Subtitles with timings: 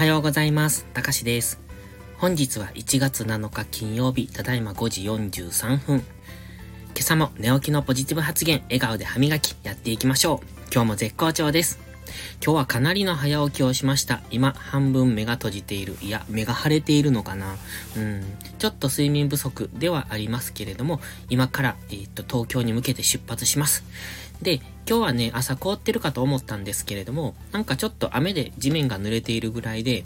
[0.00, 0.86] はようございます。
[0.94, 1.60] たかしです。
[2.16, 5.98] 本日は1月7日金曜日、ただいま5時43分。
[5.98, 6.04] 今
[7.00, 10.46] 朝も寝起きのポジティブ発言、笑顔で歯磨き、やっていきましょう。
[10.72, 11.89] 今日も絶好調です。
[12.44, 14.20] 今日はかなりの早起きをしました。
[14.30, 15.96] 今、半分目が閉じている。
[16.00, 17.56] いや、目が腫れているのかな
[17.96, 18.24] うん。
[18.58, 23.84] ちょっと睡眠不足ではありますけれども、今から、えー、っと、東京に向けて出発します。
[24.42, 30.04] で、今日はね、朝凍ってるかと思ったんですけれども、なんかちょっと雨で地面が濡れているぐらいで、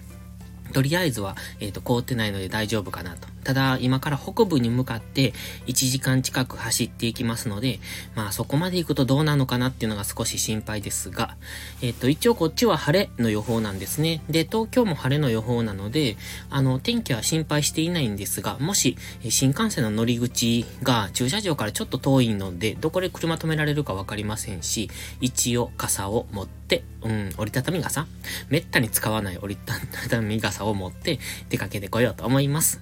[0.74, 3.28] とりあえずは、えっ、ー、と、凍ってないので大丈夫かなと。
[3.44, 5.32] ただ、今から北部に向かって
[5.66, 7.78] 1時間近く走っていきますので、
[8.16, 11.36] まあそこまで行くとどうなのかなっていうのが少し心配ですが、
[11.80, 14.22] えっ、ー、と、一応こっちは晴れの予報なんですね。
[14.28, 16.16] で、東京も晴れの予報なので、
[16.50, 18.96] あの、天気は心配していないんですが、もし、
[19.28, 28.06] 新幹線の乗り口が駐車場からちょっと遠いので、どこで車止められるかわかりませんし、一応傘を持って、うん、折りたたみ傘
[28.48, 29.74] めったに使わない折りた
[30.08, 31.18] たみ傘を持って
[31.50, 32.80] 出かけてこようと思います。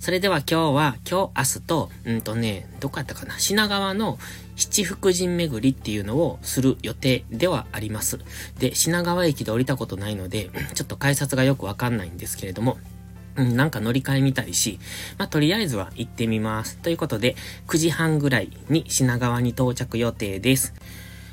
[0.00, 4.18] それでは今日は、今日、明日と、うんとね、どこやったかな品川の
[4.56, 8.18] 七福神巡りっていうのをする予定ではあります。
[8.58, 12.78] で、品川駅で降りたことないので、ちょっと改札がよくわかんないんですけれども、
[13.36, 14.78] うん、なんか乗り換えみたいし、
[15.18, 16.76] まあ、とりあえずは行ってみます。
[16.76, 20.74] ということで、9時半ぐらいに品川に到着予定です。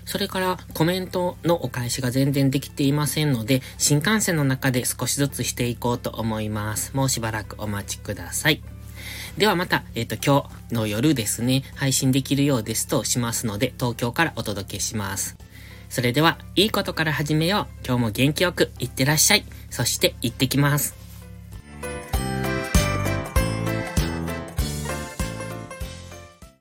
[0.10, 6.96] それからコメントのお返しが全然できていませんので、新幹線の中で少しずつしていこうと思います。
[6.96, 8.64] もうしばらくお待ちください。
[9.38, 15.38] ではまた、えっ、ー、と、今日の夜ですね、配信できるようですとしますので、東京からお届けします。
[15.90, 17.86] それでは、いいことから始めよう。
[17.86, 19.46] 今日も元気よくいってらっしゃい。
[19.70, 20.99] そして、行ってきます。